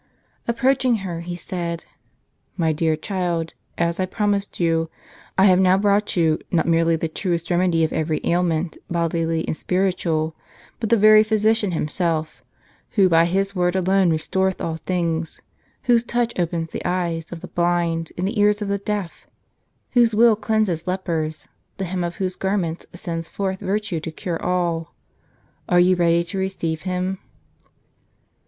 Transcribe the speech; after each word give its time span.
Approaching 0.47 0.95
her 1.05 1.19
he 1.19 1.35
said:" 1.35 1.85
My 2.57 2.73
dear 2.73 2.95
child, 2.95 3.53
as 3.77 3.99
I 3.99 4.07
promised 4.07 4.59
you, 4.59 4.89
I 5.37 5.45
have 5.45 5.59
now 5.59 5.77
brought 5.77 6.17
you 6.17 6.39
not 6.49 6.67
merely 6.67 6.95
the 6.95 7.07
truest 7.07 7.51
remedy 7.51 7.83
of 7.83 7.93
every 7.93 8.19
ailment, 8.23 8.79
bodily 8.89 9.45
and 9.47 9.55
spiritual, 9.55 10.35
but 10.79 10.89
the 10.89 10.97
very 10.97 11.21
Physician 11.23 11.71
Himself, 11.73 12.41
who 12.97 13.09
by 13.09 13.25
His 13.25 13.55
word 13.55 13.75
alone 13.75 14.09
restoreth 14.09 14.59
all 14.59 14.77
things,* 14.77 15.39
whose 15.83 16.03
touch 16.03 16.33
opens 16.39 16.71
the 16.71 16.81
eyes 16.83 17.31
of 17.31 17.41
the 17.41 17.47
* 17.47 17.47
"Qui 17.47 17.61
verbo 17.61 17.67
suo 17.67 17.67
iustaurat 17.67 17.85
universa." 17.85 17.85
Tlie 17.85 17.85
Breviary. 17.85 17.85
blind 17.93 18.11
and 18.17 18.27
the 18.27 18.39
ears 18.39 18.61
of 18.63 18.67
the 18.69 18.77
deaf, 18.79 19.27
whose 19.91 20.15
will 20.15 20.35
cleanses 20.35 20.87
lepers, 20.87 21.47
the 21.77 21.85
hem 21.85 22.03
of 22.03 22.15
whose 22.15 22.35
garment 22.35 22.87
sends 22.95 23.29
forth 23.29 23.59
virtue 23.59 23.99
to 23.99 24.09
cure 24.09 24.41
all. 24.43 24.95
Are 25.69 25.79
you 25.79 25.95
ready 25.95 26.23
to 26.23 26.39
receive 26.39 26.81
Him?" 26.89 27.19